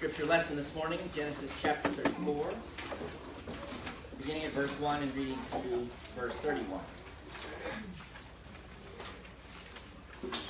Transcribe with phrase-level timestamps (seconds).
[0.00, 2.54] Scripture lesson this morning, Genesis chapter 34,
[4.16, 6.86] beginning at verse 1 and reading through verse 31.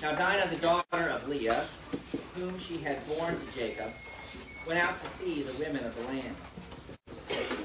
[0.01, 1.67] Now Dinah, the daughter of Leah,
[2.33, 3.95] whom she had borne to Jacob,
[4.65, 6.37] went out to see the women of the land.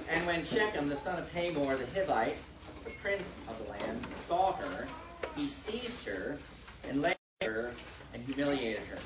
[0.08, 2.40] And when Shechem, the son of Hamor the Hivite,
[2.84, 4.90] the prince of the land, saw her,
[5.36, 6.42] he seized her
[6.88, 7.78] and laid her
[8.12, 9.04] and humiliated her.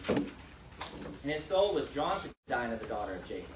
[1.24, 3.50] And his soul was drawn to Dinah, the daughter of Jacob.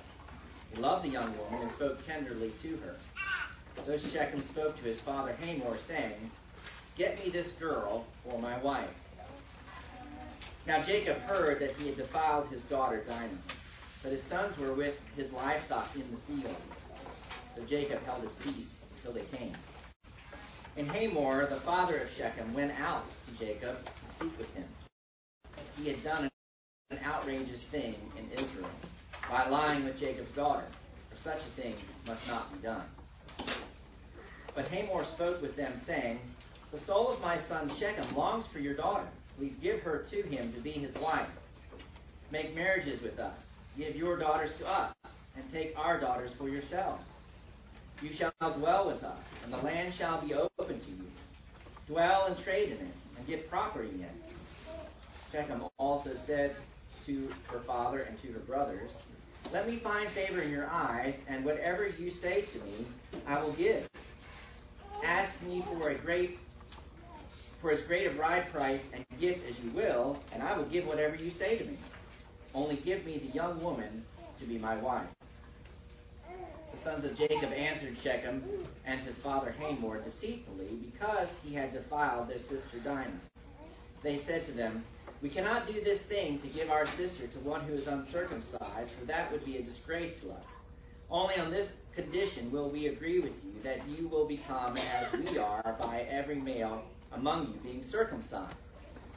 [0.73, 2.96] He loved the young woman and spoke tenderly to her.
[3.86, 6.32] So Shechem spoke to his father Hamor, saying,
[6.98, 8.88] Get me this girl for my wife.
[10.66, 13.38] Now Jacob heard that he had defiled his daughter Dinah,
[14.02, 16.56] but his sons were with his livestock in the field.
[17.56, 19.54] So Jacob held his peace until they came.
[20.78, 24.66] And Hamor, the father of Shechem, went out to Jacob to speak with him.
[25.78, 26.30] He had done
[26.94, 28.70] an outrageous thing in Israel
[29.30, 30.66] by lying with Jacob's daughter,
[31.10, 31.73] for such a thing
[32.06, 32.84] must not be done.
[34.54, 36.20] But Hamor spoke with them, saying,
[36.72, 39.08] The soul of my son Shechem longs for your daughter.
[39.38, 41.28] Please give her to him to be his wife.
[42.30, 43.48] Make marriages with us.
[43.76, 44.94] Give your daughters to us,
[45.36, 47.04] and take our daughters for yourselves.
[48.04, 51.08] You shall dwell with us, and the land shall be open to you.
[51.88, 54.34] Dwell and trade in it, and get property in it.
[55.32, 56.56] Shechem also said
[57.06, 58.92] to her father and to her brothers,
[59.52, 62.86] Let me find favor in your eyes, and whatever you say to me,
[63.28, 63.88] I will give.
[65.04, 66.40] Ask me for a great
[67.62, 70.86] for as great a bride price and gift as you will, and I will give
[70.86, 71.78] whatever you say to me.
[72.54, 74.04] Only give me the young woman
[74.40, 75.08] to be my wife.
[76.72, 78.44] The sons of Jacob answered Shechem
[78.86, 83.22] and his father Hamor deceitfully because he had defiled their sister Dinah.
[84.02, 84.84] They said to them,
[85.24, 89.06] We cannot do this thing to give our sister to one who is uncircumcised, for
[89.06, 90.46] that would be a disgrace to us.
[91.10, 95.38] Only on this condition will we agree with you that you will become as we
[95.38, 96.83] are by every male
[97.14, 98.54] among you being circumcised.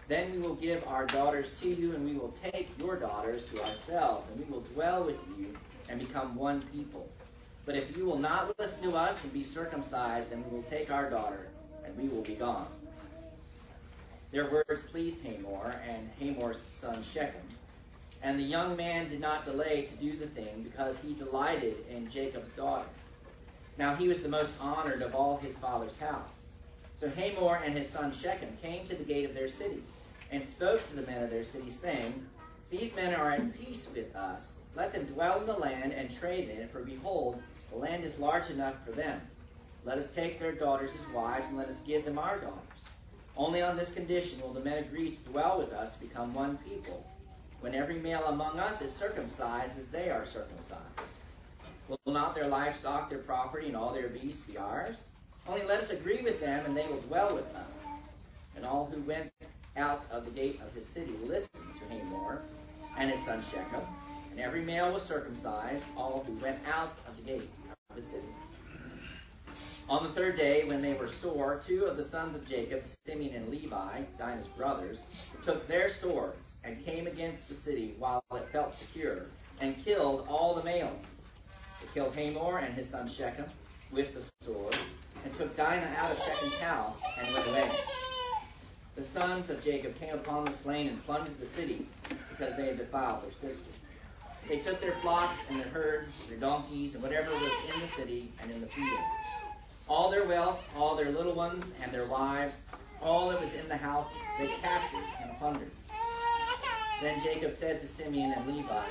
[0.06, 3.64] Then we will give our daughters to you, and we will take your daughters to
[3.64, 5.58] ourselves, and we will dwell with you
[5.88, 7.10] and become one people.
[7.64, 10.92] But if you will not listen to us and be circumcised, then we will take
[10.92, 11.48] our daughter,
[11.84, 12.68] and we will be gone.
[14.32, 17.48] Their words pleased Hamor and Hamor's son Shechem.
[18.22, 22.10] And the young man did not delay to do the thing because he delighted in
[22.10, 22.88] Jacob's daughter.
[23.78, 26.30] Now he was the most honored of all his father's house.
[26.98, 29.82] So Hamor and his son Shechem came to the gate of their city
[30.32, 32.26] and spoke to the men of their city, saying,
[32.70, 34.52] These men are at peace with us.
[34.74, 38.18] Let them dwell in the land and trade in it, for behold, the land is
[38.18, 39.20] large enough for them.
[39.84, 42.65] Let us take their daughters as wives, and let us give them our daughters.
[43.36, 46.56] Only on this condition will the men agree to dwell with us to become one
[46.58, 47.04] people,
[47.60, 50.80] when every male among us is circumcised as they are circumcised.
[51.88, 54.96] Will not their livestock, their property, and all their beasts be ours?
[55.46, 57.86] Only let us agree with them, and they will dwell with us.
[58.56, 59.30] And all who went
[59.76, 62.42] out of the gate of his city listened to Hamor
[62.96, 63.86] and his son Shechem,
[64.30, 67.50] and every male was circumcised, all who went out of the gate
[67.90, 68.26] of the city.
[69.88, 73.36] On the third day, when they were sore, two of the sons of Jacob, Simeon
[73.36, 74.98] and Levi, Dinah's brothers,
[75.44, 79.26] took their swords and came against the city while it felt secure,
[79.60, 81.04] and killed all the males.
[81.80, 83.44] They killed Hamor and his son Shechem
[83.92, 84.76] with the sword,
[85.24, 87.70] and took Dinah out of Shechem's house and went away.
[88.96, 91.86] The sons of Jacob came upon the slain and plundered the city
[92.30, 93.70] because they had defiled their sister.
[94.48, 98.32] They took their flocks and their herds, their donkeys, and whatever was in the city
[98.42, 98.98] and in the field.
[99.88, 102.56] All their wealth, all their little ones, and their wives,
[103.00, 105.70] all that was in the house, they captured and plundered.
[107.00, 108.84] Then Jacob said to Simeon and Levi,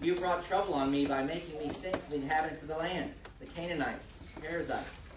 [0.00, 3.14] You brought trouble on me by making me stink to the inhabitants of the land,
[3.40, 5.08] the Canaanites, the Perizzites.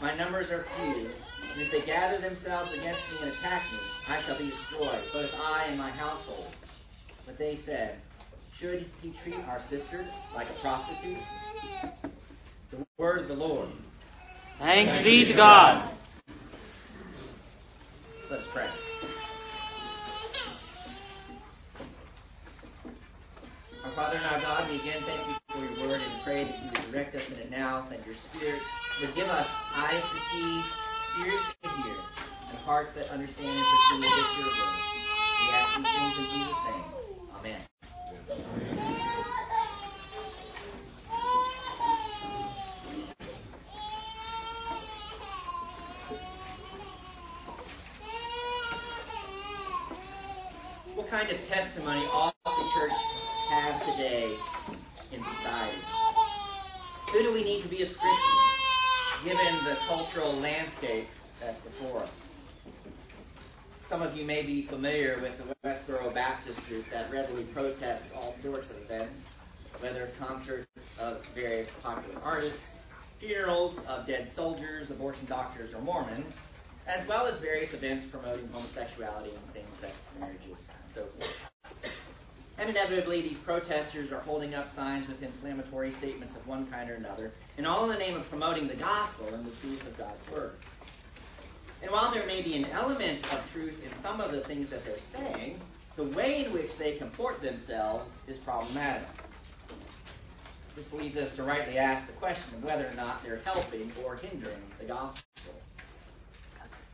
[0.00, 1.08] My numbers are few,
[1.52, 5.32] and if they gather themselves against me and attack me, I shall be destroyed, both
[5.40, 6.48] I and my household.
[7.26, 7.96] But they said,
[8.56, 11.18] Should he treat our sister like a prostitute?
[12.70, 13.68] The word of the Lord.
[14.58, 15.88] Thanks be to God.
[18.28, 18.66] Let's pray.
[23.84, 26.58] Our Father and our God, we again thank you for your word and pray that
[26.58, 28.60] you would direct us in it now, that your Spirit
[29.00, 30.56] would give us eyes to see,
[31.24, 31.94] ears to hear,
[32.50, 34.78] and hearts that understand and this your word.
[35.40, 36.84] We ask these things in Jesus' name.
[37.38, 37.60] Amen.
[50.96, 52.96] What kind of testimony ought the church
[53.48, 54.32] have today
[55.10, 55.82] in society.
[57.10, 61.08] Who do we need to be as Christians, given the cultural landscape
[61.40, 62.10] that's before us?
[63.82, 68.36] Some of you may be familiar with the Westboro Baptist group that readily protests all
[68.40, 69.24] sorts of events,
[69.80, 70.68] whether concerts
[71.00, 72.68] of various popular artists,
[73.18, 76.36] funerals of dead soldiers, abortion doctors, or Mormons,
[76.86, 81.47] as well as various events promoting homosexuality and same-sex marriages and so forth.
[82.58, 86.94] And inevitably, these protesters are holding up signs with inflammatory statements of one kind or
[86.94, 90.30] another, and all in the name of promoting the gospel and the truth of God's
[90.32, 90.56] word.
[91.82, 94.84] And while there may be an element of truth in some of the things that
[94.84, 95.60] they're saying,
[95.94, 99.06] the way in which they comport themselves is problematic.
[100.74, 104.16] This leads us to rightly ask the question of whether or not they're helping or
[104.16, 105.22] hindering the gospel.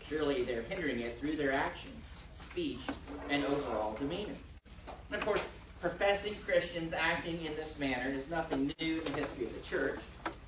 [0.09, 2.05] Surely they're hindering it through their actions,
[2.51, 2.83] speech,
[3.31, 4.35] and overall demeanor.
[5.11, 5.43] And of course,
[5.81, 10.01] professing Christians acting in this manner is nothing new in the history of the church.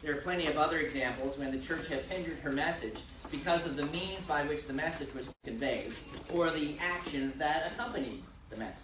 [0.03, 2.99] There are plenty of other examples when the church has hindered her message
[3.31, 5.93] because of the means by which the message was conveyed
[6.32, 8.82] or the actions that accompanied the message.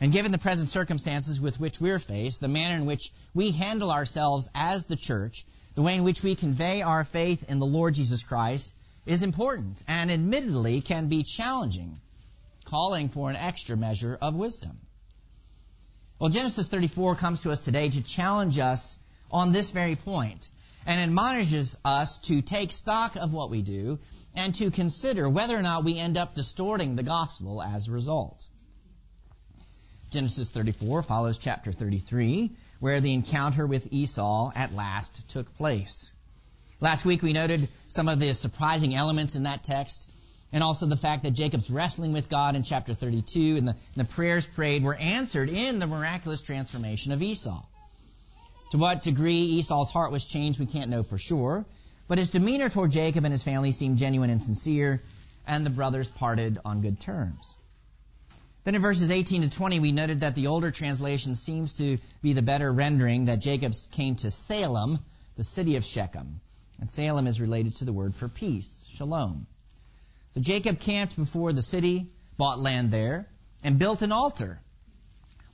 [0.00, 3.90] And given the present circumstances with which we're faced, the manner in which we handle
[3.90, 7.94] ourselves as the church, the way in which we convey our faith in the Lord
[7.94, 8.74] Jesus Christ,
[9.06, 12.00] is important and admittedly can be challenging,
[12.66, 14.78] calling for an extra measure of wisdom.
[16.18, 18.98] Well, Genesis 34 comes to us today to challenge us
[19.30, 20.48] on this very point
[20.86, 23.98] and admonishes us to take stock of what we do
[24.34, 28.46] and to consider whether or not we end up distorting the gospel as a result.
[30.10, 36.12] Genesis 34 follows chapter 33, where the encounter with Esau at last took place.
[36.80, 40.10] Last week we noted some of the surprising elements in that text,
[40.56, 44.06] and also the fact that Jacob's wrestling with God in chapter 32 and the, the
[44.06, 47.62] prayers prayed were answered in the miraculous transformation of Esau.
[48.70, 51.66] To what degree Esau's heart was changed, we can't know for sure,
[52.08, 55.02] but his demeanor toward Jacob and his family seemed genuine and sincere,
[55.46, 57.54] and the brothers parted on good terms.
[58.64, 62.32] Then in verses 18 to 20, we noted that the older translation seems to be
[62.32, 65.00] the better rendering that Jacob came to Salem,
[65.36, 66.40] the city of Shechem.
[66.80, 69.46] And Salem is related to the word for peace, shalom.
[70.36, 73.26] So Jacob camped before the city, bought land there,
[73.64, 74.60] and built an altar.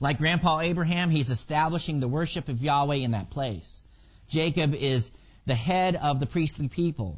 [0.01, 3.81] Like Grandpa Abraham, he's establishing the worship of Yahweh in that place.
[4.27, 5.13] Jacob is
[5.45, 7.17] the head of the priestly people.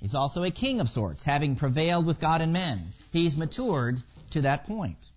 [0.00, 2.80] He's also a king of sorts, having prevailed with God and men.
[3.12, 5.12] He's matured to that point.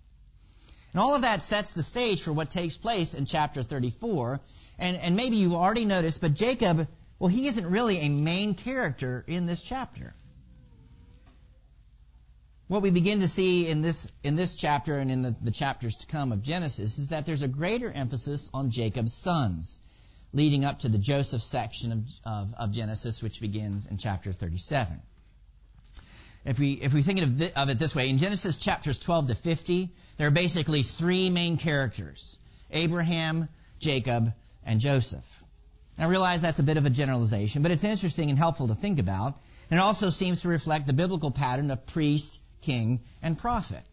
[0.92, 4.40] And all of that sets the stage for what takes place in chapter 34.
[4.78, 6.86] And, and maybe you already noticed, but Jacob
[7.18, 10.14] well, he isn't really a main character in this chapter.
[12.66, 15.96] What we begin to see in this, in this chapter and in the, the chapters
[15.96, 19.80] to come of Genesis is that there's a greater emphasis on Jacob's sons,
[20.32, 24.98] leading up to the Joseph section of, of, of Genesis, which begins in chapter 37.
[26.46, 29.34] If we, if we think of, of it this way, in Genesis chapters 12 to
[29.34, 32.38] 50, there are basically three main characters.
[32.70, 34.32] Abraham, Jacob,
[34.64, 35.42] and Joseph.
[35.98, 38.98] I realize that's a bit of a generalization, but it's interesting and helpful to think
[38.98, 39.38] about.
[39.70, 43.84] And it also seems to reflect the biblical pattern of priest, king, and prophet.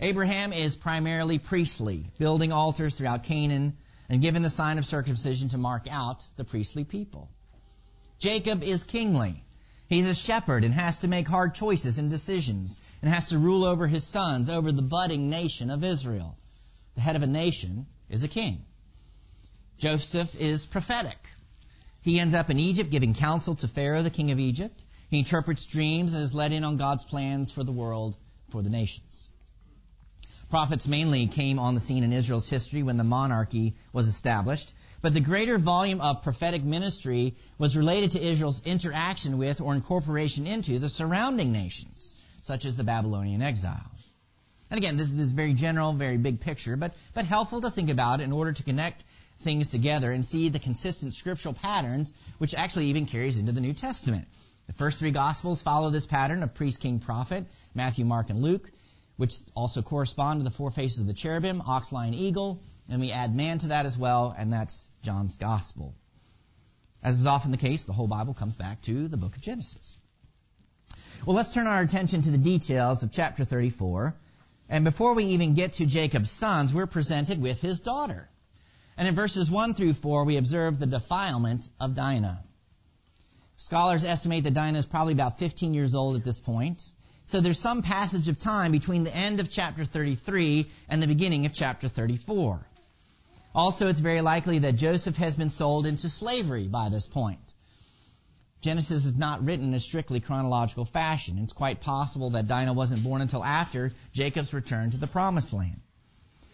[0.00, 3.76] Abraham is primarily priestly, building altars throughout Canaan
[4.08, 7.28] and given the sign of circumcision to mark out the priestly people.
[8.18, 9.42] Jacob is kingly.
[9.88, 13.64] He's a shepherd and has to make hard choices and decisions and has to rule
[13.64, 16.36] over his sons, over the budding nation of Israel.
[16.94, 18.64] The head of a nation is a king.
[19.78, 21.18] Joseph is prophetic.
[22.02, 24.82] He ends up in Egypt giving counsel to Pharaoh, the king of Egypt.
[25.10, 28.16] He interprets dreams and is let in on God's plans for the world,
[28.50, 29.30] for the nations.
[30.50, 34.72] Prophets mainly came on the scene in Israel's history when the monarchy was established,
[35.02, 40.46] but the greater volume of prophetic ministry was related to Israel's interaction with or incorporation
[40.46, 43.90] into the surrounding nations, such as the Babylonian exile.
[44.70, 47.90] And again, this is this very general, very big picture, but, but helpful to think
[47.90, 49.04] about in order to connect
[49.40, 53.72] things together and see the consistent scriptural patterns, which actually even carries into the New
[53.72, 54.26] Testament.
[54.68, 58.70] The first three Gospels follow this pattern of priest, king, prophet, Matthew, Mark, and Luke,
[59.16, 63.10] which also correspond to the four faces of the cherubim, ox, lion, eagle, and we
[63.10, 65.94] add man to that as well, and that's John's Gospel.
[67.02, 69.98] As is often the case, the whole Bible comes back to the book of Genesis.
[71.24, 74.14] Well, let's turn our attention to the details of chapter 34.
[74.68, 78.28] And before we even get to Jacob's sons, we're presented with his daughter.
[78.96, 82.44] And in verses 1 through 4, we observe the defilement of Dinah.
[83.58, 86.80] Scholars estimate that Dinah is probably about 15 years old at this point.
[87.24, 91.44] So there's some passage of time between the end of chapter 33 and the beginning
[91.44, 92.64] of chapter 34.
[93.56, 97.52] Also, it's very likely that Joseph has been sold into slavery by this point.
[98.60, 101.38] Genesis is not written in a strictly chronological fashion.
[101.38, 105.80] It's quite possible that Dinah wasn't born until after Jacob's return to the promised land.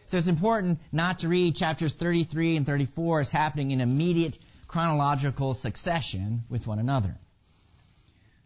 [0.06, 5.54] So it's important not to read chapters 33 and 34 as happening in immediate chronological
[5.54, 7.16] succession with one another.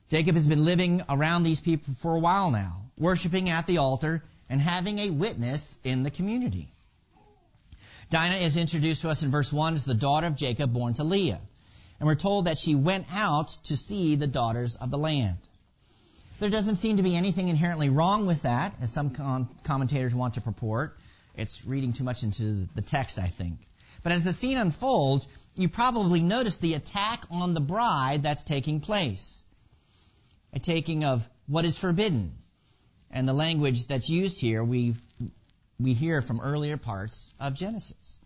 [0.09, 4.23] Jacob has been living around these people for a while now, worshiping at the altar
[4.49, 6.69] and having a witness in the community.
[8.11, 11.05] Dinah is introduced to us in verse 1 as the daughter of Jacob born to
[11.05, 11.41] Leah.
[12.01, 15.37] And we're told that she went out to see the daughters of the land.
[16.39, 20.35] There doesn't seem to be anything inherently wrong with that, as some com- commentators want
[20.35, 20.97] to purport.
[21.37, 23.59] It's reading too much into the text, I think.
[24.03, 28.81] But as the scene unfolds, you probably notice the attack on the bride that's taking
[28.81, 29.43] place.
[30.53, 32.33] A taking of what is forbidden.
[33.11, 34.95] And the language that's used here, we
[35.81, 38.21] we hear from earlier parts of Genesis.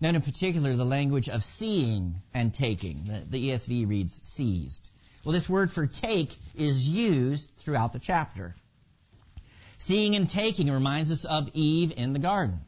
[0.00, 3.04] Note in particular the language of seeing and taking.
[3.04, 4.90] The, the ESV reads seized.
[5.24, 8.56] Well, this word for take is used throughout the chapter.
[9.78, 12.60] Seeing and taking reminds us of Eve in the garden.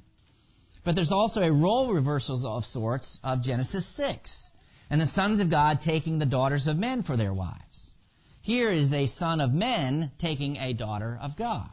[0.83, 4.53] But there's also a role reversal of sorts of Genesis 6,
[4.91, 7.95] and the sons of God taking the daughters of men for their wives.
[8.43, 11.71] Here is a son of men taking a daughter of God.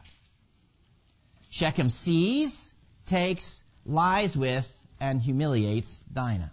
[1.50, 2.72] Shechem sees,
[3.04, 6.50] takes, lies with, and humiliates Dinah.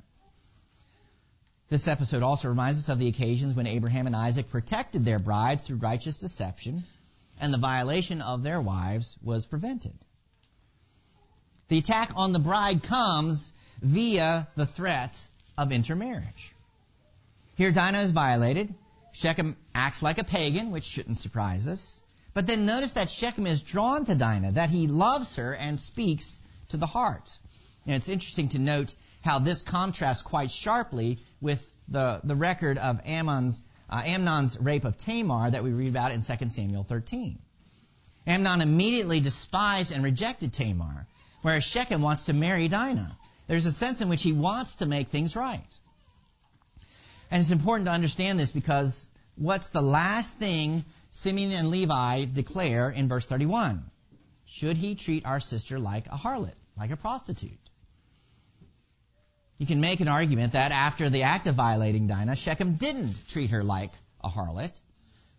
[1.70, 5.64] This episode also reminds us of the occasions when Abraham and Isaac protected their brides
[5.64, 6.84] through righteous deception,
[7.40, 9.94] and the violation of their wives was prevented.
[11.70, 15.18] The attack on the bride comes via the threat
[15.58, 16.54] of intermarriage.
[17.56, 18.74] Here Dinah is violated.
[19.12, 22.02] Shechem acts like a pagan, which shouldn't surprise us.
[22.34, 26.40] But then notice that Shechem is drawn to Dinah, that he loves her and speaks
[26.70, 27.38] to the heart.
[27.86, 33.02] And it's interesting to note how this contrasts quite sharply with the, the record of
[33.06, 37.38] Amnon's, uh, Amnon's rape of Tamar that we read about in 2 Samuel 13.
[38.28, 41.08] Amnon immediately despised and rejected Tamar,
[41.42, 43.18] whereas Shechem wants to marry Dinah.
[43.48, 45.80] There's a sense in which he wants to make things right.
[47.32, 52.90] And it's important to understand this because what's the last thing Simeon and Levi declare
[52.92, 53.84] in verse 31?
[54.46, 57.60] Should he treat our sister like a harlot, like a prostitute?
[59.58, 63.52] You can make an argument that after the act of violating Dinah, Shechem didn't treat
[63.52, 63.92] her like
[64.24, 64.80] a harlot.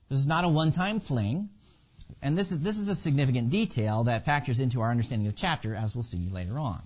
[0.08, 1.48] This is not a one-time fling.
[2.22, 5.38] And this is, this is a significant detail that factors into our understanding of the
[5.40, 6.82] chapter, as we'll see later on.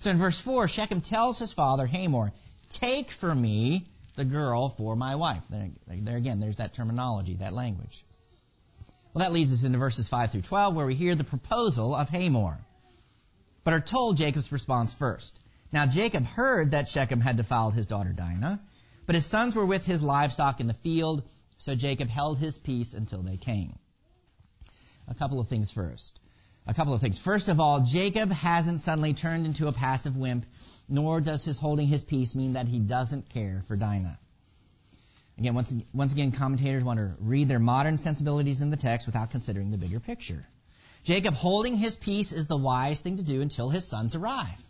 [0.00, 2.32] So in verse 4, Shechem tells his father, Hamor,
[2.70, 5.42] take for me the girl for my wife.
[5.50, 8.04] There, there again, there's that terminology, that language.
[9.12, 12.08] Well, that leads us into verses 5 through 12, where we hear the proposal of
[12.10, 12.58] Hamor,
[13.64, 15.40] but are told Jacob's response first.
[15.72, 18.60] Now Jacob heard that Shechem had defiled his daughter Dinah,
[19.06, 21.22] but his sons were with his livestock in the field,
[21.58, 23.74] so Jacob held his peace until they came.
[25.08, 26.20] A couple of things first.
[26.66, 27.18] A couple of things.
[27.18, 30.44] First of all, Jacob hasn't suddenly turned into a passive wimp,
[30.88, 34.18] nor does his holding his peace mean that he doesn't care for Dinah.
[35.38, 39.30] Again, once, once again, commentators want to read their modern sensibilities in the text without
[39.30, 40.44] considering the bigger picture.
[41.04, 44.66] Jacob holding his peace is the wise thing to do until his sons arrive.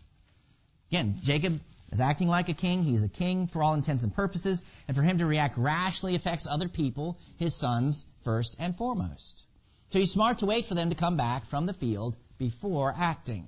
[0.91, 1.59] Again, Jacob
[1.91, 2.83] is acting like a king.
[2.83, 4.63] He's a king for all intents and purposes.
[4.87, 9.45] And for him to react rashly affects other people, his sons first and foremost.
[9.91, 13.47] So he's smart to wait for them to come back from the field before acting.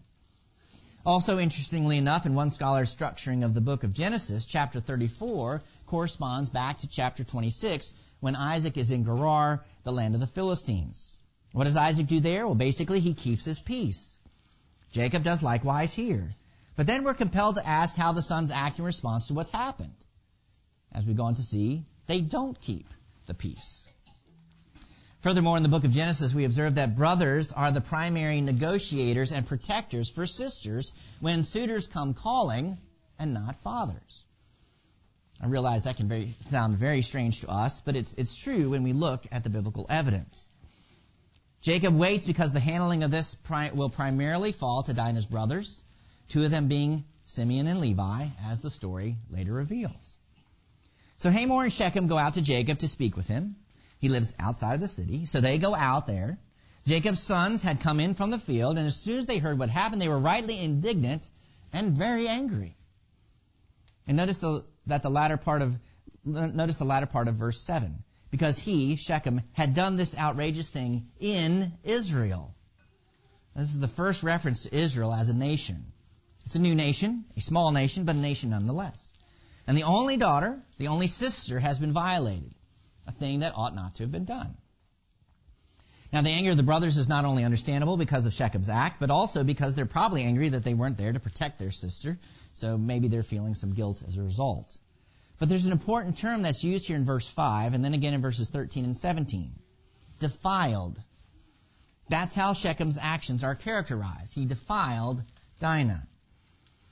[1.06, 6.50] Also, interestingly enough, in one scholar's structuring of the book of Genesis, chapter 34 corresponds
[6.50, 11.20] back to chapter 26 when Isaac is in Gerar, the land of the Philistines.
[11.54, 12.46] What does Isaac do there?
[12.46, 14.20] Well, basically, he keeps his peace.
[14.92, 16.36] Jacob does likewise here.
[16.76, 20.06] But then we're compelled to ask how the sons act in response to what's happened.
[20.92, 22.88] As we go on to see, they don't keep
[23.26, 23.88] the peace.
[25.22, 29.46] Furthermore, in the book of Genesis, we observe that brothers are the primary negotiators and
[29.46, 32.78] protectors for sisters when suitors come calling
[33.20, 34.26] and not fathers.
[35.40, 38.82] I realize that can very, sound very strange to us, but it's, it's true when
[38.82, 40.50] we look at the biblical evidence.
[41.62, 45.84] Jacob waits because the handling of this pri- will primarily fall to Dinah's brothers,
[46.30, 50.18] two of them being Simeon and Levi, as the story later reveals.
[51.18, 53.56] So Hamor and Shechem go out to Jacob to speak with him.
[54.02, 56.40] He lives outside of the city, so they go out there.
[56.88, 59.70] Jacob's sons had come in from the field, and as soon as they heard what
[59.70, 61.30] happened, they were rightly indignant
[61.72, 62.76] and very angry.
[64.08, 65.78] And notice the, that the latter part of
[66.26, 71.08] notice the latter part of verse seven, because he Shechem had done this outrageous thing
[71.20, 72.56] in Israel.
[73.56, 75.92] This is the first reference to Israel as a nation.
[76.46, 79.14] It's a new nation, a small nation, but a nation nonetheless.
[79.68, 82.56] And the only daughter, the only sister, has been violated,
[83.08, 84.56] a thing that ought not to have been done.
[86.14, 89.10] Now, the anger of the brothers is not only understandable because of Shechem's act, but
[89.10, 92.20] also because they're probably angry that they weren't there to protect their sister,
[92.52, 94.78] so maybe they're feeling some guilt as a result.
[95.40, 98.22] But there's an important term that's used here in verse 5, and then again in
[98.22, 99.54] verses 13 and 17.
[100.20, 101.02] Defiled.
[102.10, 104.36] That's how Shechem's actions are characterized.
[104.36, 105.24] He defiled
[105.60, 106.06] Dinah.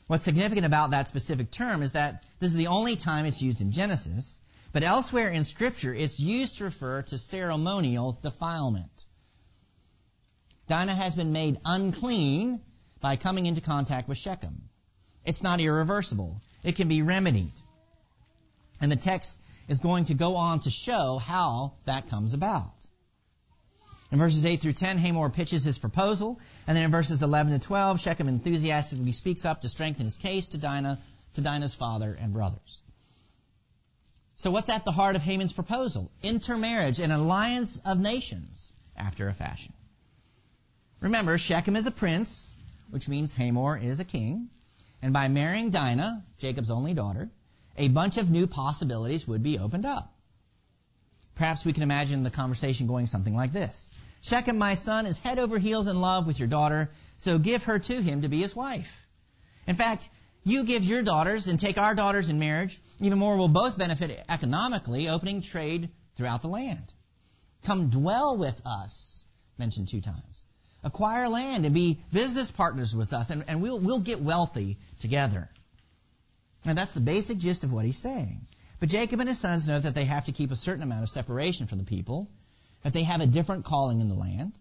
[0.09, 3.61] What's significant about that specific term is that this is the only time it's used
[3.61, 9.05] in Genesis, but elsewhere in Scripture it's used to refer to ceremonial defilement.
[10.67, 12.59] Dinah has been made unclean
[13.01, 14.67] by coming into contact with Shechem.
[15.25, 16.41] It's not irreversible.
[16.63, 17.53] It can be remedied.
[18.81, 22.87] And the text is going to go on to show how that comes about.
[24.11, 27.59] In verses 8 through 10, Hamor pitches his proposal, and then in verses 11 to
[27.59, 30.99] 12, Shechem enthusiastically speaks up to strengthen his case to Dinah,
[31.33, 32.81] to Dinah's father and brothers.
[34.37, 36.09] So what's at the heart of Haman's proposal?
[36.23, 39.73] Intermarriage, an alliance of nations, after a fashion.
[41.01, 42.55] Remember, Shechem is a prince,
[42.89, 44.49] which means Hamor is a king,
[45.01, 47.29] and by marrying Dinah, Jacob's only daughter,
[47.77, 50.13] a bunch of new possibilities would be opened up.
[51.39, 53.93] Perhaps we can imagine the conversation going something like this.
[54.21, 57.79] Shechem, my son, is head over heels in love with your daughter, so give her
[57.79, 59.07] to him to be his wife.
[59.65, 60.09] In fact,
[60.43, 62.81] you give your daughters and take our daughters in marriage.
[62.99, 66.93] Even more, we'll both benefit economically, opening trade throughout the land.
[67.63, 69.25] Come dwell with us,
[69.57, 70.43] mentioned two times.
[70.83, 75.49] Acquire land and be business partners with us, and, and we'll, we'll get wealthy together.
[76.65, 78.45] And that's the basic gist of what he's saying.
[78.79, 81.09] But Jacob and his sons know that they have to keep a certain amount of
[81.09, 82.29] separation from the people,
[82.83, 84.57] that they have a different calling in the land.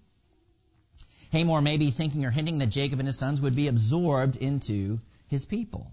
[1.30, 5.00] Hamor may be thinking or hinting that Jacob and his sons would be absorbed into
[5.28, 5.92] his people.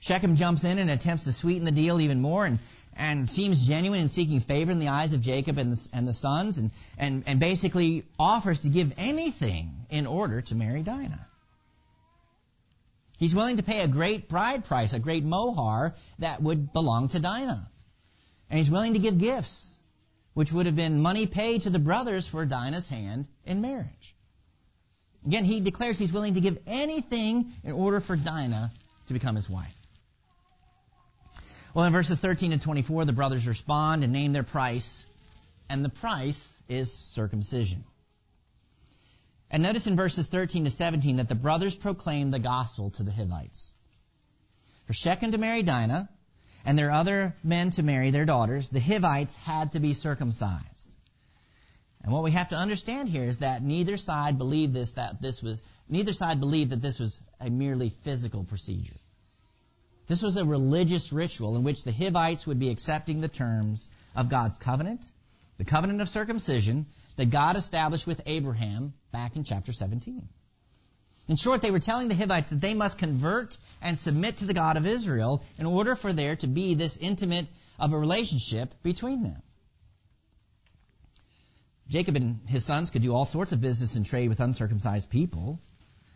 [0.00, 2.58] Shechem jumps in and attempts to sweeten the deal even more and,
[2.96, 6.12] and seems genuine in seeking favor in the eyes of Jacob and the, and the
[6.12, 11.26] sons and, and, and basically offers to give anything in order to marry Dinah.
[13.20, 17.18] He's willing to pay a great bride price, a great mohar that would belong to
[17.18, 17.70] Dinah.
[18.48, 19.76] And he's willing to give gifts,
[20.32, 24.16] which would have been money paid to the brothers for Dinah's hand in marriage.
[25.26, 28.72] Again, he declares he's willing to give anything in order for Dinah
[29.08, 29.76] to become his wife.
[31.74, 35.04] Well, in verses 13 and 24, the brothers respond and name their price,
[35.68, 37.84] and the price is circumcision.
[39.50, 43.12] And notice in verses 13 to 17 that the brothers proclaim the gospel to the
[43.12, 43.76] Hivites.
[44.86, 46.08] For Shechem to marry Dinah,
[46.64, 50.96] and their other men to marry their daughters, the Hivites had to be circumcised.
[52.02, 55.42] And what we have to understand here is that neither side believed this that this
[55.42, 58.96] was neither side believed that this was a merely physical procedure.
[60.06, 64.28] This was a religious ritual in which the Hivites would be accepting the terms of
[64.28, 65.04] God's covenant
[65.60, 70.26] the covenant of circumcision that God established with Abraham back in chapter 17.
[71.28, 74.54] In short, they were telling the Hivites that they must convert and submit to the
[74.54, 77.46] God of Israel in order for there to be this intimate
[77.78, 79.42] of a relationship between them.
[81.88, 85.60] Jacob and his sons could do all sorts of business and trade with uncircumcised people.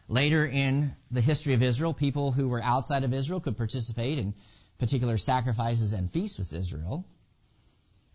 [0.09, 4.33] Later in the history of Israel, people who were outside of Israel could participate in
[4.79, 7.05] particular sacrifices and feasts with Israel.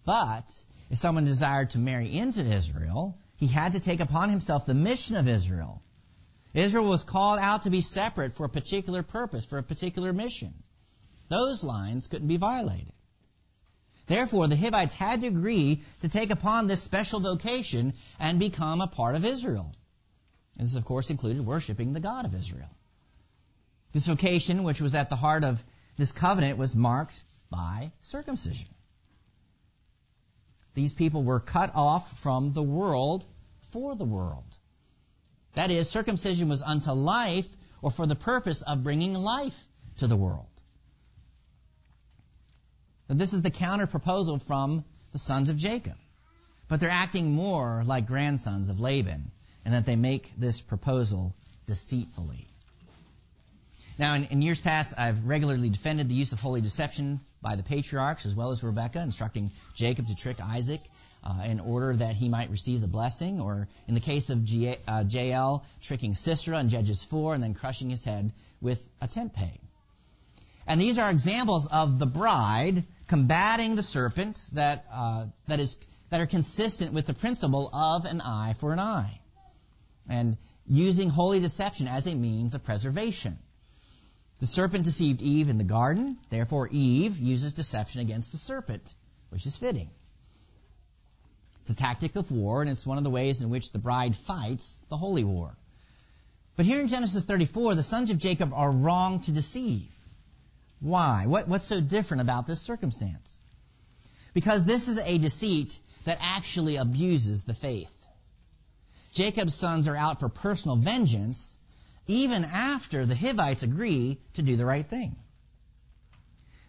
[0.06, 0.52] But
[0.90, 5.16] if someone desired to marry into Israel, he had to take upon himself the mission
[5.16, 5.82] of Israel.
[6.54, 10.54] Israel was called out to be separate for a particular purpose, for a particular mission.
[11.30, 12.92] Those lines couldn't be violated.
[14.08, 18.88] Therefore, the Hivites had to agree to take upon this special vocation and become a
[18.88, 19.72] part of Israel.
[20.58, 22.76] And this, of course, included worshiping the God of Israel.
[23.94, 25.64] This vocation, which was at the heart of
[25.98, 28.68] this covenant, was marked by circumcision.
[30.74, 33.26] These people were cut off from the world
[33.72, 34.58] for the world.
[35.54, 40.16] That is, circumcision was unto life or for the purpose of bringing life to the
[40.16, 40.46] world.
[43.08, 45.98] Now, this is the counter proposal from the sons of Jacob.
[46.68, 49.32] But they're acting more like grandsons of Laban
[49.66, 52.48] in that they make this proposal deceitfully.
[54.00, 57.64] Now, in, in, years past, I've regularly defended the use of holy deception by the
[57.64, 60.80] patriarchs as well as Rebekah, instructing Jacob to trick Isaac
[61.22, 64.78] uh, in order that he might receive the blessing, or in the case of G-
[64.88, 68.32] uh, Jael, tricking Sisera in Judges 4 and then crushing his head
[68.62, 69.60] with a tent peg.
[70.66, 75.78] And these are examples of the bride combating the serpent that, uh, that, is,
[76.10, 79.20] that are consistent with the principle of an eye for an eye.
[80.10, 83.38] And using holy deception as a means of preservation.
[84.40, 88.94] The serpent deceived Eve in the garden, therefore Eve uses deception against the serpent,
[89.30, 89.90] which is fitting.
[91.60, 94.16] It's a tactic of war, and it's one of the ways in which the bride
[94.16, 95.58] fights the holy war.
[96.56, 99.94] But here in Genesis 34, the sons of Jacob are wrong to deceive.
[100.80, 101.26] Why?
[101.26, 103.38] What, what's so different about this circumstance?
[104.34, 107.94] Because this is a deceit that actually abuses the faith.
[109.14, 111.58] Jacob's sons are out for personal vengeance
[112.10, 115.16] even after the Hivites agree to do the right thing.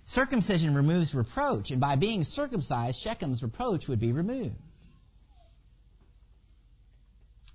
[0.05, 4.57] Circumcision removes reproach, and by being circumcised, Shechem's reproach would be removed.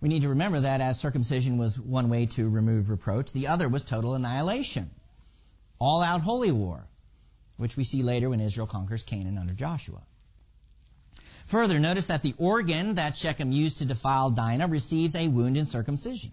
[0.02, 3.69] We need to remember that as circumcision was one way to remove reproach, the other
[3.69, 4.89] was total annihilation.
[5.78, 6.88] All out holy war,
[7.58, 10.02] which we see later when Israel conquers Canaan under Joshua.
[11.48, 15.67] Further, notice that the organ that Shechem used to defile Dinah receives a wound in
[15.67, 16.32] circumcision.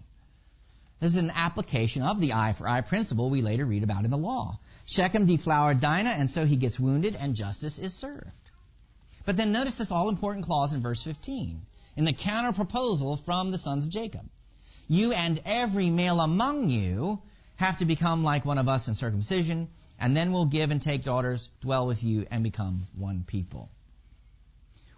[0.99, 4.11] This is an application of the eye for eye principle we later read about in
[4.11, 4.59] the law.
[4.85, 8.31] Shechem deflowered Dinah, and so he gets wounded, and justice is served.
[9.25, 11.61] But then notice this all important clause in verse 15,
[11.95, 14.29] in the counter proposal from the sons of Jacob.
[14.87, 17.21] You and every male among you
[17.55, 21.03] have to become like one of us in circumcision, and then we'll give and take
[21.03, 23.69] daughters, dwell with you, and become one people.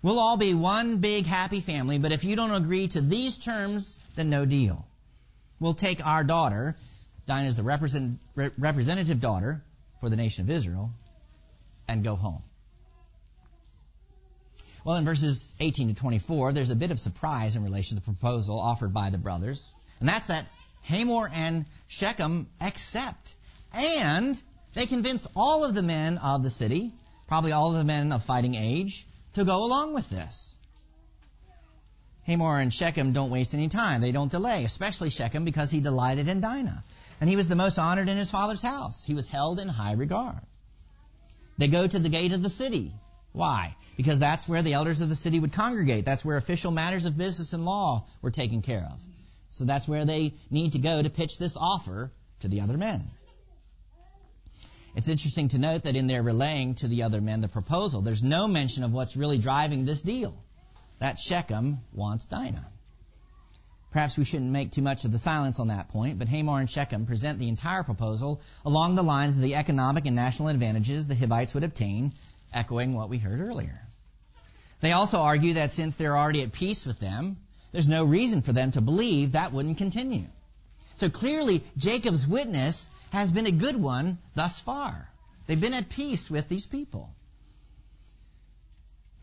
[0.01, 3.95] We'll all be one big happy family, but if you don't agree to these terms,
[4.15, 4.85] then no deal.
[5.59, 6.75] We'll take our daughter,
[7.25, 9.63] Dinah is the represent, representative daughter
[9.99, 10.91] for the nation of Israel,
[11.87, 12.43] and go home.
[14.83, 18.05] Well, in verses 18 to 24, there's a bit of surprise in relation to the
[18.05, 19.67] proposal offered by the brothers,
[19.99, 20.45] and that's that
[20.83, 23.35] Hamor and Shechem accept.
[23.73, 24.39] And
[24.73, 26.93] they convince all of the men of the city,
[27.27, 30.54] probably all of the men of fighting age, to go along with this.
[32.25, 34.01] Hamor and Shechem don't waste any time.
[34.01, 36.83] They don't delay, especially Shechem because he delighted in Dinah.
[37.21, 39.03] And he was the most honored in his father's house.
[39.03, 40.41] He was held in high regard.
[41.57, 42.91] They go to the gate of the city.
[43.31, 43.75] Why?
[43.95, 46.05] Because that's where the elders of the city would congregate.
[46.05, 48.99] That's where official matters of business and law were taken care of.
[49.51, 52.11] So that's where they need to go to pitch this offer
[52.41, 53.03] to the other men.
[54.95, 58.23] It's interesting to note that in their relaying to the other men the proposal, there's
[58.23, 60.35] no mention of what's really driving this deal.
[60.99, 62.67] That Shechem wants Dinah.
[63.91, 66.69] Perhaps we shouldn't make too much of the silence on that point, but Hamor and
[66.69, 71.15] Shechem present the entire proposal along the lines of the economic and national advantages the
[71.15, 72.11] Hivites would obtain,
[72.53, 73.79] echoing what we heard earlier.
[74.81, 77.37] They also argue that since they're already at peace with them,
[77.71, 80.27] there's no reason for them to believe that wouldn't continue.
[80.97, 85.09] So clearly, Jacob's witness has been a good one thus far.
[85.47, 87.14] They've been at peace with these people.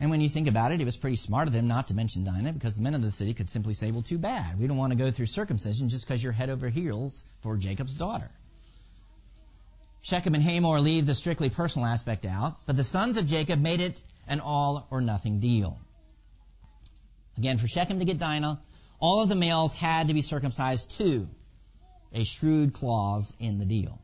[0.02, 2.24] And when you think about it, it was pretty smart of them not to mention
[2.24, 4.58] Dinah because the men of the city could simply say, well, too bad.
[4.58, 7.94] We don't want to go through circumcision just because you're head over heels for Jacob's
[7.94, 8.28] daughter.
[10.00, 13.80] Shechem and Hamor leave the strictly personal aspect out, but the sons of Jacob made
[13.80, 15.78] it an all or nothing deal.
[17.38, 18.60] Again, for Shechem to get Dinah,
[18.98, 21.28] all of the males had to be circumcised too
[22.12, 24.00] a shrewd clause in the deal.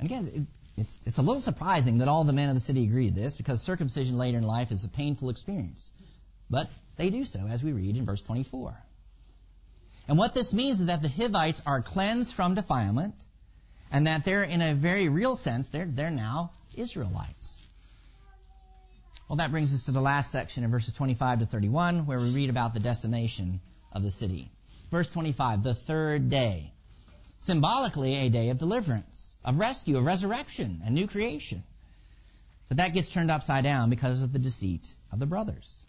[0.00, 3.14] And again, it's, it's a little surprising that all the men of the city agreed
[3.14, 5.90] this because circumcision later in life is a painful experience.
[6.50, 8.76] But they do so, as we read in verse 24.
[10.08, 13.14] And what this means is that the Hivites are cleansed from defilement
[13.90, 17.62] and that they're, in a very real sense, they're, they're now Israelites.
[19.28, 22.30] Well, that brings us to the last section in verses 25 to 31 where we
[22.30, 23.60] read about the decimation
[23.92, 24.50] of the city.
[24.90, 26.72] Verse 25, the third day.
[27.40, 31.62] Symbolically, a day of deliverance, of rescue, of resurrection, and new creation.
[32.68, 35.86] But that gets turned upside down because of the deceit of the brothers.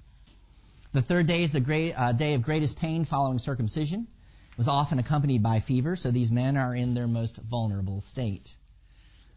[0.92, 4.08] The third day is the great, uh, day of greatest pain following circumcision.
[4.52, 8.56] It was often accompanied by fever, so these men are in their most vulnerable state.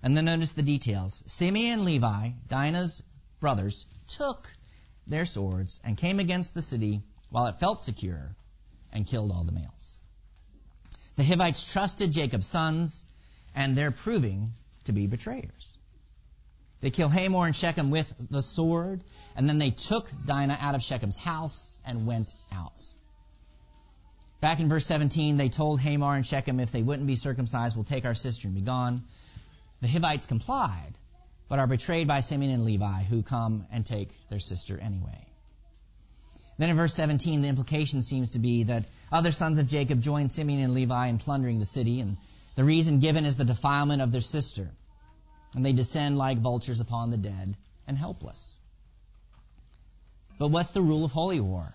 [0.02, 1.22] And then notice the details.
[1.26, 3.02] Simeon and Levi, Dinah's
[3.40, 4.48] brothers, took
[5.06, 8.34] their swords and came against the city while it felt secure
[8.92, 9.98] and killed all the males.
[11.20, 13.04] The Hivites trusted Jacob's sons,
[13.54, 14.54] and they're proving
[14.84, 15.76] to be betrayers.
[16.80, 19.04] They kill Hamor and Shechem with the sword,
[19.36, 22.90] and then they took Dinah out of Shechem's house and went out.
[24.40, 27.84] Back in verse 17, they told Hamor and Shechem if they wouldn't be circumcised, we'll
[27.84, 29.04] take our sister and be gone.
[29.82, 30.94] The Hivites complied,
[31.50, 35.29] but are betrayed by Simeon and Levi, who come and take their sister anyway.
[36.60, 40.30] Then in verse 17, the implication seems to be that other sons of Jacob joined
[40.30, 42.18] Simeon and Levi in plundering the city, and
[42.54, 44.68] the reason given is the defilement of their sister.
[45.56, 47.56] And they descend like vultures upon the dead
[47.88, 48.58] and helpless.
[50.38, 51.72] But what's the rule of holy war?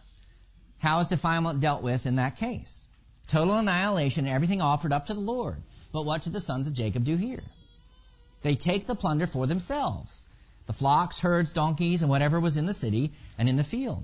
[0.77, 2.87] How is defilement dealt with in that case?
[3.29, 5.57] Total annihilation, everything offered up to the Lord.
[5.93, 7.43] But what do the sons of Jacob do here?
[8.43, 10.27] They take the plunder for themselves
[10.67, 14.03] the flocks, herds, donkeys, and whatever was in the city and in the field.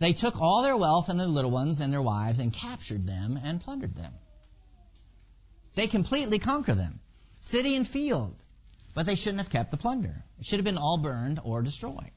[0.00, 3.38] They took all their wealth and their little ones and their wives and captured them
[3.44, 4.12] and plundered them.
[5.74, 7.00] They completely conquer them,
[7.42, 8.34] city and field,
[8.94, 10.24] but they shouldn't have kept the plunder.
[10.40, 12.10] It should have been all burned or destroyed.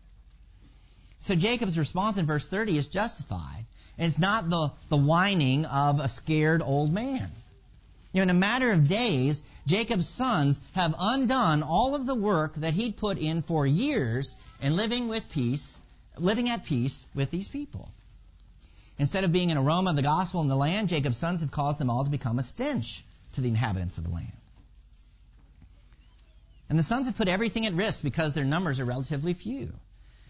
[1.19, 3.65] So Jacob's response in verse 30 is justified.
[3.97, 7.29] It's not the, the whining of a scared old man.
[8.13, 12.55] You know, in a matter of days, Jacob's sons have undone all of the work
[12.55, 15.79] that he'd put in for years in living with peace,
[16.17, 17.91] living at peace with these people.
[18.99, 21.79] Instead of being an aroma of the gospel in the land, Jacob's sons have caused
[21.79, 24.31] them all to become a stench to the inhabitants of the land.
[26.69, 29.73] And the sons have put everything at risk because their numbers are relatively few.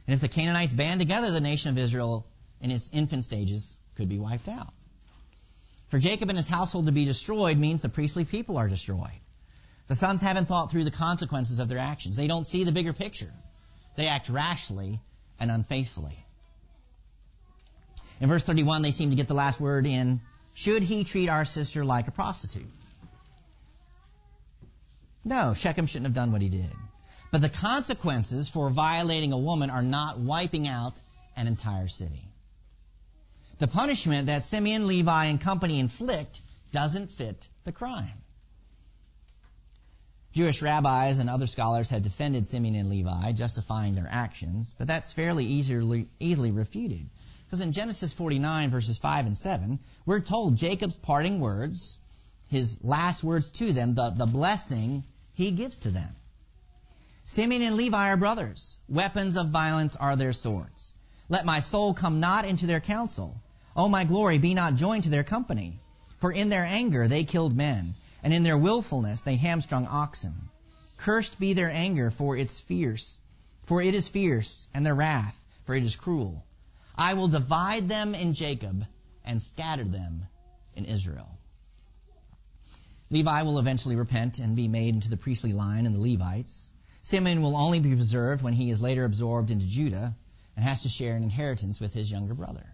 [0.08, 2.26] And if the Canaanites band together, the nation of Israel
[2.62, 4.74] in its infant stages could be wiped out.
[5.90, 9.20] For Jacob and his household to be destroyed means the priestly people are destroyed.
[9.88, 12.16] The sons haven't thought through the consequences of their actions.
[12.16, 13.32] They don't see the bigger picture.
[13.96, 15.00] They act rashly
[15.44, 16.18] and unfaithfully.
[18.22, 20.22] In verse 31, they seem to get the last word in,
[20.54, 22.70] should he treat our sister like a prostitute?
[25.26, 26.72] No, Shechem shouldn't have done what he did.
[27.32, 30.94] But the consequences for violating a woman are not wiping out
[31.36, 32.24] an entire city.
[33.60, 36.40] The punishment that Simeon, Levi, and company inflict
[36.72, 38.23] doesn't fit the crime.
[40.34, 45.12] Jewish rabbis and other scholars have defended Simeon and Levi, justifying their actions, but that's
[45.12, 47.08] fairly easily, easily refuted.
[47.46, 52.00] Because in Genesis 49, verses 5 and 7, we're told Jacob's parting words,
[52.50, 55.04] his last words to them, the, the blessing
[55.36, 56.16] he gives to them.
[57.28, 58.80] Simeon and Levi are brothers.
[58.90, 60.94] Weapons of violence are their swords.
[61.30, 63.40] Let my soul come not into their counsel.
[63.76, 65.80] O my glory, be not joined to their company.
[66.18, 70.50] For in their anger they killed men, and in their wilfulness they hamstrung oxen.
[70.98, 73.22] Cursed be their anger, for it's fierce.
[73.66, 76.46] For it is fierce, and their wrath, for it is cruel.
[76.96, 78.86] I will divide them in Jacob,
[79.26, 80.28] and scatter them
[80.76, 81.30] in Israel.
[83.10, 86.70] Levi will eventually repent and be made into the priestly line and the Levites.
[87.04, 90.16] Simeon will only be preserved when he is later absorbed into Judah
[90.56, 92.66] and has to share an inheritance with his younger brother.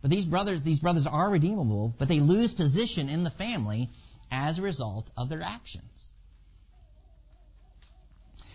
[0.00, 3.88] But these brothers, these brothers are redeemable, but they lose position in the family
[4.32, 6.10] as a result of their actions.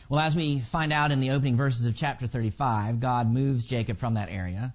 [0.10, 3.98] Well, as we find out in the opening verses of chapter 35, God moves Jacob
[3.98, 4.74] from that area.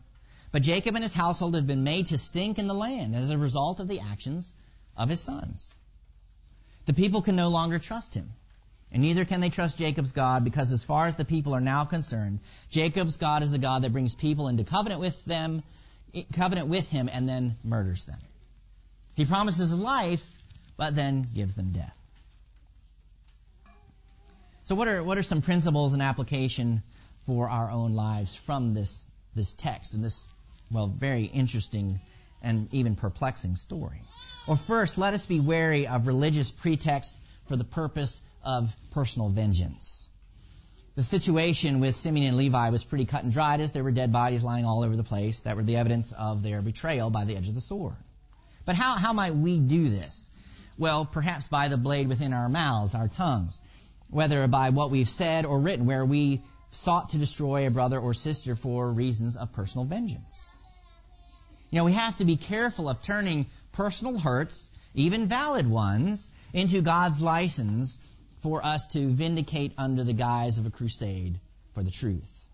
[0.52, 3.38] But Jacob and his household have been made to stink in the land as a
[3.38, 4.54] result of the actions
[4.96, 5.74] of his sons.
[6.86, 8.32] The people can no longer trust him.
[8.90, 11.86] And neither can they trust Jacob's God because as far as the people are now
[11.86, 15.62] concerned, Jacob's God is a God that brings people into covenant with them
[16.34, 18.18] covenant with him and then murders them.
[19.14, 20.26] He promises life,
[20.76, 21.96] but then gives them death.
[24.64, 26.82] So what are what are some principles and application
[27.26, 30.28] for our own lives from this this text and this
[30.70, 32.00] well very interesting
[32.42, 34.02] and even perplexing story?
[34.46, 40.08] Well, first, let us be wary of religious pretext for the purpose of personal vengeance.
[40.94, 44.12] The situation with Simeon and Levi was pretty cut and dried as there were dead
[44.12, 47.36] bodies lying all over the place that were the evidence of their betrayal by the
[47.36, 47.96] edge of the sword.
[48.64, 50.30] But how, how might we do this?
[50.78, 53.60] Well, perhaps by the blade within our mouths, our tongues,
[54.10, 58.14] whether by what we've said or written, where we sought to destroy a brother or
[58.14, 60.50] sister for reasons of personal vengeance.
[61.70, 66.82] You know, we have to be careful of turning personal hurts, even valid ones, into
[66.82, 67.98] God's license
[68.40, 71.38] for us to vindicate under the guise of a crusade
[71.74, 72.44] for the truth.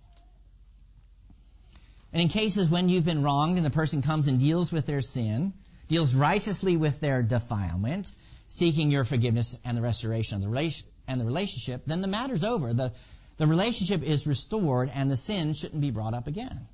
[2.13, 5.03] And in cases when you've been wronged and the person comes and deals with their
[5.03, 5.53] sin,
[5.89, 8.13] deals righteously with their defilement,
[8.49, 12.45] seeking your forgiveness and the restoration of the relation, and the relationship, then the matter's
[12.45, 12.73] over.
[12.73, 12.93] The,
[13.39, 16.69] the relationship is restored and the sin shouldn't be brought up again.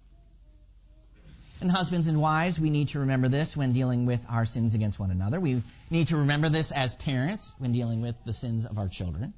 [1.61, 4.98] And husbands and wives, we need to remember this when dealing with our sins against
[4.98, 5.40] one another.
[5.40, 9.33] We need to remember this as parents when dealing with the sins of our children.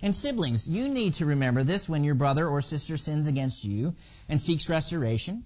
[0.00, 3.94] And siblings, you need to remember this when your brother or sister sins against you
[4.28, 5.44] and seeks restoration.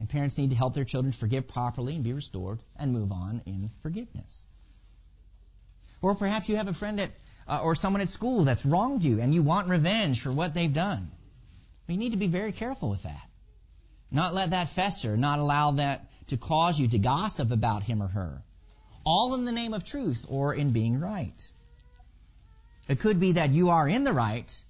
[0.00, 3.42] And parents need to help their children forgive properly and be restored and move on
[3.46, 4.46] in forgiveness.
[6.00, 7.10] Or perhaps you have a friend at,
[7.48, 10.72] uh, or someone at school that's wronged you and you want revenge for what they've
[10.72, 11.10] done.
[11.88, 13.28] We need to be very careful with that.
[14.10, 18.08] Not let that fester, not allow that to cause you to gossip about him or
[18.08, 18.42] her.
[19.04, 21.50] All in the name of truth or in being right.
[22.88, 24.62] It could be that you are in the right,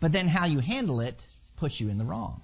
[0.00, 2.41] but then how you handle it puts you in the wrong.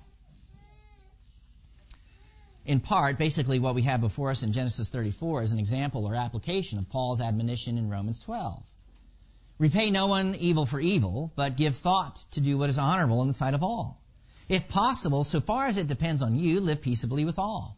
[2.68, 6.14] In part, basically what we have before us in Genesis 34 is an example or
[6.14, 8.62] application of Paul's admonition in Romans 12.
[9.58, 13.28] Repay no one evil for evil, but give thought to do what is honorable in
[13.28, 13.98] the sight of all.
[14.50, 17.74] If possible, so far as it depends on you, live peaceably with all.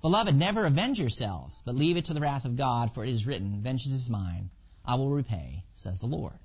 [0.00, 3.26] Beloved, never avenge yourselves, but leave it to the wrath of God, for it is
[3.26, 4.48] written, Vengeance is mine,
[4.86, 6.38] I will repay, says the Lord.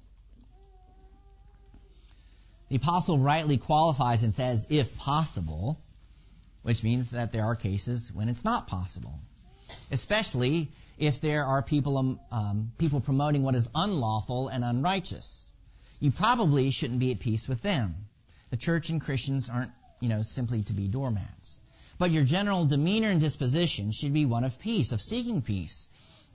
[2.68, 5.80] The apostle rightly qualifies and says, if possible,
[6.64, 9.20] which means that there are cases when it's not possible.
[9.92, 15.54] Especially if there are people, um, um, people promoting what is unlawful and unrighteous.
[16.00, 17.96] You probably shouldn't be at peace with them.
[18.50, 21.60] The church and Christians aren't, you know, simply to be doormats.
[21.98, 25.88] But your general demeanor and disposition should be one of peace, of seeking peace,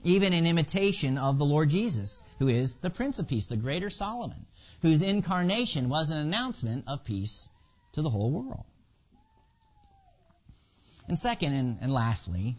[0.03, 3.89] even in imitation of the Lord Jesus, who is the Prince of Peace, the greater
[3.89, 4.45] Solomon,
[4.81, 7.49] whose incarnation was an announcement of peace
[7.93, 8.65] to the whole world.
[11.07, 12.57] And second, and, and lastly,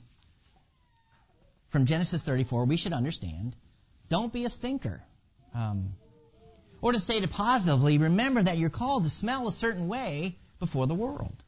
[1.68, 3.56] from Genesis 34, we should understand
[4.08, 5.02] don't be a stinker.
[5.54, 5.94] Um,
[6.80, 10.86] or to state it positively, remember that you're called to smell a certain way before
[10.86, 11.42] the world.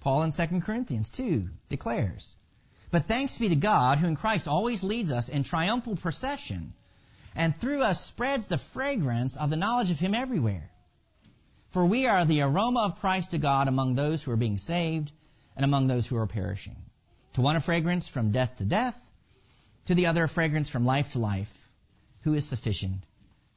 [0.00, 2.34] Paul in 2 Corinthians 2 declares,
[2.90, 6.74] But thanks be to God who in Christ always leads us in triumphal procession
[7.34, 10.70] and through us spreads the fragrance of the knowledge of Him everywhere.
[11.70, 15.12] For we are the aroma of Christ to God among those who are being saved
[15.56, 16.76] and among those who are perishing.
[17.34, 18.98] To one a fragrance from death to death,
[19.86, 21.58] to the other a fragrance from life to life.
[22.22, 23.02] Who is sufficient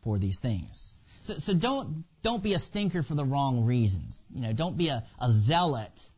[0.01, 0.99] for these things?
[1.21, 4.23] So, so don't don't be a stinker for the wrong reasons.
[4.33, 6.09] You know, don't be a, a zealot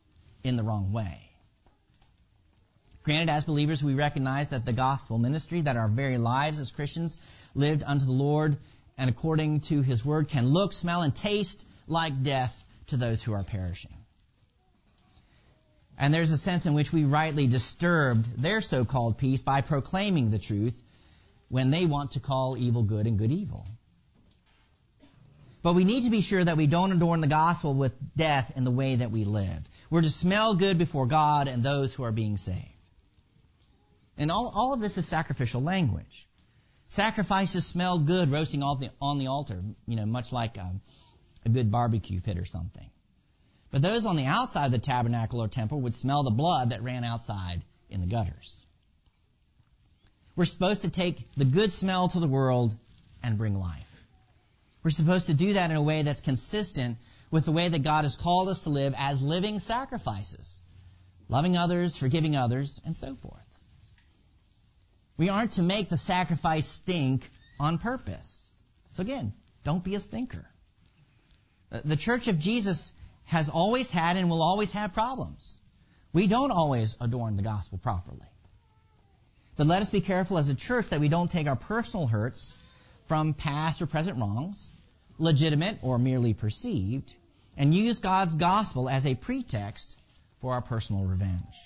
[0.44, 1.20] in the wrong way.
[3.02, 7.16] Granted, as believers, we recognize that the gospel ministry, that our very lives as Christians
[7.54, 8.56] lived unto the Lord
[8.98, 13.32] and according to His word can look, smell, and taste like death to those who
[13.32, 13.94] are perishing.
[15.98, 20.38] And there's a sense in which we rightly disturbed their so-called peace by proclaiming the
[20.38, 20.80] truth
[21.48, 23.66] when they want to call evil good and good evil.
[25.60, 28.62] But we need to be sure that we don't adorn the gospel with death in
[28.62, 29.68] the way that we live.
[29.90, 32.64] We're to smell good before God and those who are being saved.
[34.16, 36.26] And all, all of this is sacrificial language.
[36.86, 40.72] Sacrifices smell good roasting on the, on the altar, you know, much like a,
[41.44, 42.88] a good barbecue pit or something.
[43.70, 46.82] But those on the outside of the tabernacle or temple would smell the blood that
[46.82, 48.64] ran outside in the gutters.
[50.36, 52.74] We're supposed to take the good smell to the world
[53.22, 54.04] and bring life.
[54.82, 56.96] We're supposed to do that in a way that's consistent
[57.30, 60.62] with the way that God has called us to live as living sacrifices.
[61.28, 63.58] Loving others, forgiving others, and so forth.
[65.18, 67.28] We aren't to make the sacrifice stink
[67.60, 68.50] on purpose.
[68.92, 70.48] So again, don't be a stinker.
[71.70, 72.94] The Church of Jesus
[73.28, 75.60] has always had and will always have problems.
[76.14, 78.26] We don't always adorn the gospel properly.
[79.56, 82.54] But let us be careful as a church that we don't take our personal hurts
[83.06, 84.72] from past or present wrongs,
[85.18, 87.14] legitimate or merely perceived,
[87.54, 89.98] and use God's gospel as a pretext
[90.40, 91.56] for our personal revenge.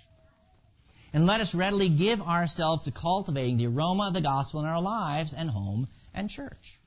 [1.12, 4.82] And let us readily give ourselves to cultivating the aroma of the gospel in our
[4.82, 6.80] lives and home and church.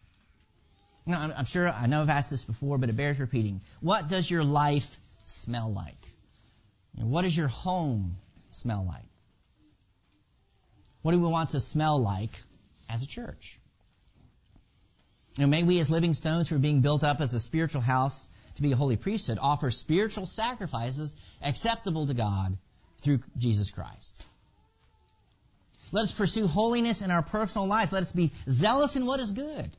[1.06, 3.62] Now, I'm sure, I know I've asked this before, but it bears repeating.
[3.80, 5.94] What does your life smell like?
[6.96, 8.18] What does your home
[8.50, 9.06] smell like?
[11.04, 12.32] What do we want to smell like
[12.90, 13.60] as a church?
[15.38, 18.62] May we as living stones who are being built up as a spiritual house to
[18.62, 22.58] be a holy priesthood offer spiritual sacrifices acceptable to God
[23.02, 24.26] through Jesus Christ.
[25.92, 27.92] Let us pursue holiness in our personal life.
[27.92, 29.70] Let us be zealous in what is good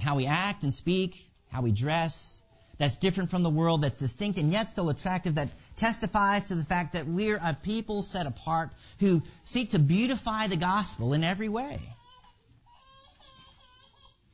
[0.00, 2.42] how we act and speak, how we dress,
[2.78, 6.64] that's different from the world, that's distinct and yet still attractive, that testifies to the
[6.64, 11.48] fact that we're a people set apart who seek to beautify the gospel in every
[11.48, 11.80] way.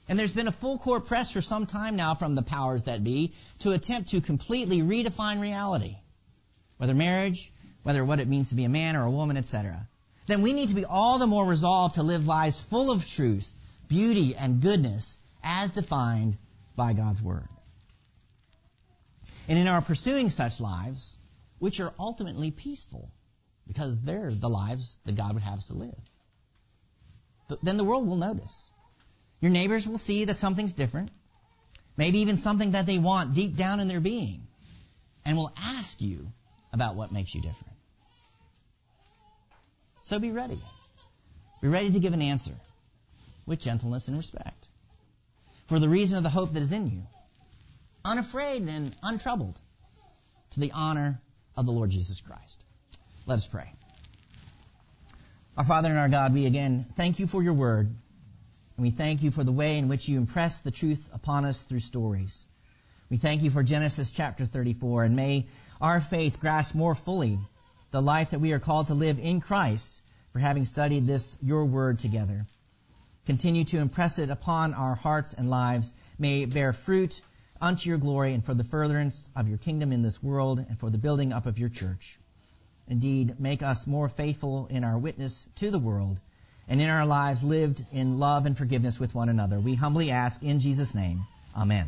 [0.09, 3.05] And there's been a full court press for some time now from the powers that
[3.05, 5.97] be to attempt to completely redefine reality.
[6.79, 7.53] Whether marriage,
[7.83, 9.87] whether what it means to be a man or a woman, etc.
[10.27, 13.55] Then we need to be all the more resolved to live lives full of truth,
[13.89, 15.19] beauty, and goodness
[15.49, 16.37] as defined
[16.77, 17.49] by God's Word.
[19.49, 21.19] And in our pursuing such lives,
[21.59, 23.11] which are ultimately peaceful,
[23.67, 25.99] because they're the lives that God would have us to live,
[27.63, 28.71] then the world will notice.
[29.41, 31.11] Your neighbors will see that something's different,
[31.97, 34.47] maybe even something that they want deep down in their being,
[35.25, 36.31] and will ask you
[36.75, 37.75] about what makes you different.
[40.03, 40.59] So be ready.
[41.63, 42.55] Be ready to give an answer
[43.47, 44.69] with gentleness and respect
[45.69, 47.03] for the reason of the hope that is in you,
[48.05, 49.61] unafraid and untroubled,
[50.51, 51.21] to the honor
[51.57, 52.65] of the Lord Jesus Christ.
[53.27, 53.71] Let us pray.
[55.59, 59.23] Our Father and our God, we again thank you for your word, and we thank
[59.23, 62.47] you for the way in which you impress the truth upon us through stories.
[63.11, 65.47] We thank you for Genesis chapter 34, and may
[65.81, 67.39] our faith grasp more fully
[67.91, 70.01] the life that we are called to live in Christ
[70.33, 72.47] for having studied this, your word together.
[73.29, 75.93] Continue to impress it upon our hearts and lives.
[76.19, 77.21] May it bear fruit
[77.61, 80.89] unto your glory and for the furtherance of your kingdom in this world and for
[80.89, 82.19] the building up of your church.
[82.89, 86.19] Indeed, make us more faithful in our witness to the world
[86.69, 89.61] and in our lives lived in love and forgiveness with one another.
[89.61, 91.27] We humbly ask in Jesus' name.
[91.55, 91.87] Amen.